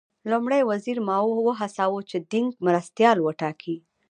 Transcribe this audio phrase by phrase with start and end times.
[0.31, 3.75] لومړي وزیر ماوو وهڅاوه چې دینګ مرستیال وټاکي.